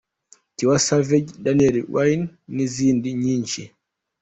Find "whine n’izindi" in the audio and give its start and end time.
1.93-3.09